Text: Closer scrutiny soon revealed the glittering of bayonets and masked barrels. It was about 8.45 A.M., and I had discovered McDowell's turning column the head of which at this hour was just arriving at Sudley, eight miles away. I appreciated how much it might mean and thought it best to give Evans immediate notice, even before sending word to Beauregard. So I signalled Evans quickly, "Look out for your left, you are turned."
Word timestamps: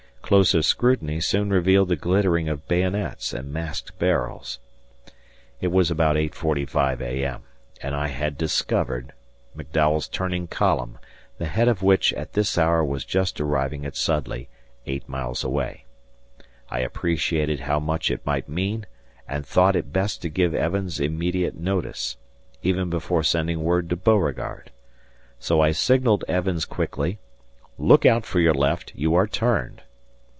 Closer 0.31 0.61
scrutiny 0.61 1.19
soon 1.19 1.49
revealed 1.49 1.89
the 1.89 1.97
glittering 1.97 2.47
of 2.47 2.65
bayonets 2.65 3.33
and 3.33 3.51
masked 3.51 3.99
barrels. 3.99 4.59
It 5.59 5.73
was 5.73 5.91
about 5.91 6.15
8.45 6.15 7.01
A.M., 7.01 7.43
and 7.81 7.93
I 7.93 8.07
had 8.07 8.37
discovered 8.37 9.11
McDowell's 9.57 10.07
turning 10.07 10.47
column 10.47 10.99
the 11.37 11.47
head 11.47 11.67
of 11.67 11.83
which 11.83 12.13
at 12.13 12.31
this 12.31 12.57
hour 12.57 12.81
was 12.81 13.03
just 13.03 13.41
arriving 13.41 13.85
at 13.85 13.97
Sudley, 13.97 14.47
eight 14.85 15.09
miles 15.09 15.43
away. 15.43 15.83
I 16.69 16.79
appreciated 16.79 17.61
how 17.61 17.81
much 17.81 18.09
it 18.09 18.25
might 18.25 18.47
mean 18.47 18.85
and 19.27 19.45
thought 19.45 19.75
it 19.75 19.91
best 19.91 20.21
to 20.21 20.29
give 20.29 20.55
Evans 20.55 20.97
immediate 21.01 21.55
notice, 21.55 22.15
even 22.63 22.89
before 22.89 23.23
sending 23.23 23.65
word 23.65 23.89
to 23.89 23.97
Beauregard. 23.97 24.71
So 25.39 25.59
I 25.59 25.73
signalled 25.73 26.23
Evans 26.29 26.63
quickly, 26.63 27.19
"Look 27.77 28.05
out 28.05 28.25
for 28.25 28.39
your 28.39 28.53
left, 28.53 28.93
you 28.95 29.13
are 29.15 29.27
turned." 29.27 29.81